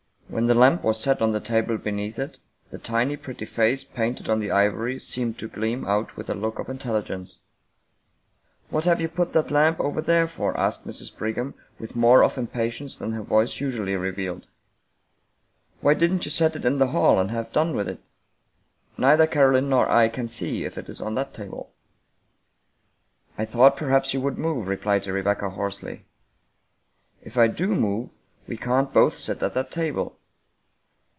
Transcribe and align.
When 0.39 0.47
the 0.47 0.55
lamp 0.55 0.81
was 0.85 0.97
set 0.97 1.21
on 1.21 1.33
the 1.33 1.41
table 1.41 1.77
beneath 1.77 2.17
it, 2.17 2.39
the 2.69 2.77
tiny 2.77 3.17
pretty 3.17 3.43
face 3.43 3.83
painted 3.83 4.29
on 4.29 4.39
the 4.39 4.49
ivory 4.49 4.97
seemed 4.97 5.37
to 5.39 5.49
gleam 5.49 5.85
out 5.85 6.15
with 6.15 6.29
a 6.29 6.33
look 6.33 6.57
of 6.57 6.69
intelligence." 6.69 7.41
What 8.69 8.85
have 8.85 9.01
you 9.01 9.09
put 9.09 9.33
that 9.33 9.51
lamp 9.51 9.81
over 9.81 10.01
there 10.01 10.29
for?" 10.29 10.57
asked 10.57 10.87
Mrs. 10.87 11.13
Brigham, 11.15 11.53
with 11.77 11.97
more 11.97 12.23
of 12.23 12.37
impatience 12.37 12.95
than 12.95 13.11
her 13.11 13.23
voice 13.23 13.59
usu 13.59 13.81
ally 13.83 13.91
revealed." 13.91 14.47
W^hy 15.83 15.99
didn't 15.99 16.23
you 16.23 16.31
set 16.31 16.55
it 16.55 16.63
in 16.63 16.77
the 16.77 16.87
hall 16.87 17.19
and 17.19 17.29
have 17.29 17.47
55 17.47 17.61
American 17.67 17.75
Mystery 17.75 17.83
Stories 17.83 18.87
done 18.95 19.01
with 19.01 19.01
it? 19.01 19.01
Neither 19.01 19.27
Caroline 19.33 19.69
nor 19.69 19.89
I 19.89 20.07
can 20.07 20.27
see 20.29 20.63
if 20.63 20.77
it 20.77 20.87
is 20.87 21.01
on 21.01 21.15
that 21.15 21.33
table."" 21.33 21.73
I 23.37 23.43
thought 23.43 23.75
perhaps 23.75 24.13
you 24.13 24.21
would 24.21 24.37
move," 24.37 24.69
replied 24.69 25.05
Rebecca 25.07 25.49
hoarsely." 25.49 26.05
If 27.21 27.35
I 27.37 27.47
do 27.47 27.75
move, 27.75 28.13
we 28.47 28.55
can't 28.55 28.93
both 28.93 29.15
sit 29.15 29.43
at 29.43 29.53
that 29.55 29.69
table. 29.71 30.17